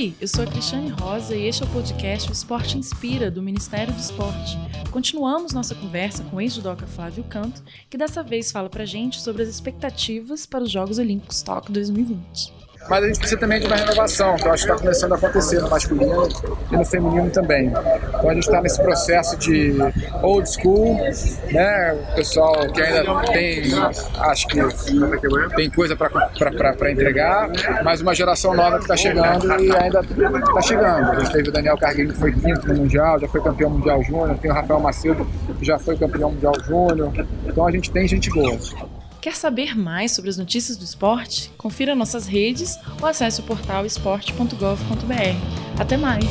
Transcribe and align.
Oi, 0.00 0.14
eu 0.18 0.26
sou 0.26 0.44
a 0.44 0.46
Cristiane 0.46 0.88
Rosa 0.88 1.36
e 1.36 1.46
este 1.46 1.62
é 1.62 1.66
o 1.66 1.68
podcast 1.68 2.30
O 2.30 2.32
Esporte 2.32 2.78
Inspira, 2.78 3.30
do 3.30 3.42
Ministério 3.42 3.92
do 3.92 4.00
Esporte. 4.00 4.56
Continuamos 4.90 5.52
nossa 5.52 5.74
conversa 5.74 6.24
com 6.24 6.36
o 6.36 6.40
ex-judoca 6.40 6.86
Flávio 6.86 7.22
Canto, 7.24 7.62
que 7.90 7.98
dessa 7.98 8.22
vez 8.22 8.50
fala 8.50 8.70
pra 8.70 8.86
gente 8.86 9.20
sobre 9.20 9.42
as 9.42 9.48
expectativas 9.50 10.46
para 10.46 10.64
os 10.64 10.70
Jogos 10.70 10.98
Olímpicos 10.98 11.42
Tóquio 11.42 11.74
2020 11.74 12.59
mas 12.90 13.04
a 13.04 13.06
gente 13.06 13.20
precisa 13.20 13.40
também 13.40 13.60
de 13.60 13.68
uma 13.68 13.76
renovação, 13.76 14.34
que 14.34 14.48
eu 14.48 14.52
acho 14.52 14.66
que 14.66 14.72
está 14.72 14.82
começando 14.82 15.12
a 15.12 15.16
acontecer 15.16 15.60
no 15.60 15.70
masculino 15.70 16.28
e 16.72 16.76
no 16.76 16.84
feminino 16.84 17.30
também. 17.30 17.68
Então 17.68 18.28
a 18.28 18.34
gente 18.34 18.42
está 18.42 18.60
nesse 18.60 18.82
processo 18.82 19.36
de 19.36 19.76
old 20.20 20.50
school, 20.50 20.96
né? 21.52 21.92
O 22.10 22.14
pessoal 22.16 22.68
que 22.72 22.82
ainda 22.82 23.04
tem, 23.26 23.62
acho 24.18 24.48
que 24.48 24.58
tem 25.54 25.70
coisa 25.70 25.96
para 25.96 26.90
entregar, 26.90 27.48
mas 27.84 28.00
uma 28.00 28.12
geração 28.12 28.54
nova 28.54 28.78
que 28.78 28.82
está 28.82 28.96
chegando 28.96 29.46
e 29.62 29.72
ainda 29.72 30.00
está 30.00 30.60
chegando. 30.60 31.10
A 31.12 31.20
gente 31.20 31.32
teve 31.32 31.48
o 31.48 31.52
Daniel 31.52 31.78
Carguinho 31.78 32.08
que 32.08 32.18
foi 32.18 32.32
quinto 32.32 32.66
no 32.66 32.74
Mundial, 32.74 33.20
já 33.20 33.28
foi 33.28 33.40
campeão 33.40 33.70
mundial 33.70 34.02
júnior, 34.02 34.36
tem 34.38 34.50
o 34.50 34.54
Rafael 34.54 34.80
Macedo 34.80 35.24
que 35.56 35.64
já 35.64 35.78
foi 35.78 35.96
campeão 35.96 36.32
mundial 36.32 36.54
júnior. 36.66 37.12
Então 37.46 37.68
a 37.68 37.70
gente 37.70 37.88
tem 37.92 38.08
gente 38.08 38.30
boa. 38.30 38.58
Quer 39.20 39.36
saber 39.36 39.76
mais 39.76 40.12
sobre 40.12 40.30
as 40.30 40.38
notícias 40.38 40.78
do 40.78 40.84
esporte? 40.84 41.52
Confira 41.58 41.94
nossas 41.94 42.26
redes 42.26 42.78
ou 43.00 43.06
acesse 43.06 43.40
o 43.40 43.42
portal 43.42 43.84
esporte.gov.br. 43.84 45.78
Até 45.78 45.96
mais! 45.98 46.24